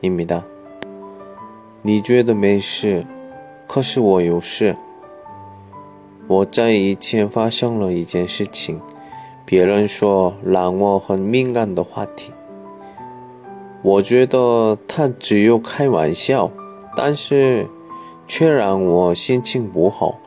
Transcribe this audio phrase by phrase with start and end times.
[0.00, 0.42] 입니다.
[1.82, 3.04] 你觉得没事，
[3.66, 4.76] 可是我有事。
[6.26, 8.80] 我在以前发生了一件事情，
[9.44, 12.32] 别人说让我很敏感的话题。
[13.82, 16.50] 我觉得他只有开玩笑，
[16.96, 17.66] 但是
[18.26, 20.18] 却让我心情不好。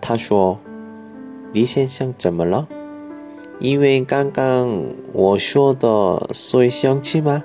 [0.00, 2.66] 他说：“李先生怎么了？
[3.60, 7.44] 因为刚刚我说的，所以生气吗？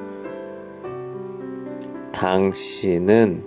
[2.21, 3.43] 당신은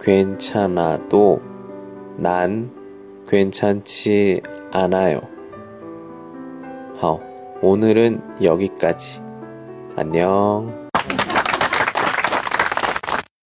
[0.00, 1.42] 괜찮아도
[2.16, 2.70] 난
[3.28, 4.40] 괜찮지
[4.72, 5.20] 않아요.
[6.96, 7.20] 好,
[7.60, 9.20] 오늘은 여기까지.
[9.94, 10.87] 안녕.